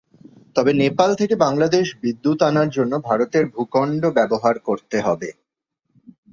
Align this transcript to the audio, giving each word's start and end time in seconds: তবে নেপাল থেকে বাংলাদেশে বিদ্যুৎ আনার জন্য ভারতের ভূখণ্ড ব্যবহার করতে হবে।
তবে 0.55 0.71
নেপাল 0.81 1.09
থেকে 1.15 1.35
বাংলাদেশে 1.45 1.93
বিদ্যুৎ 2.03 2.39
আনার 2.49 2.69
জন্য 2.69 2.93
ভারতের 3.07 3.45
ভূখণ্ড 3.53 4.01
ব্যবহার 4.17 4.55
করতে 4.67 4.97
হবে। 4.99 5.29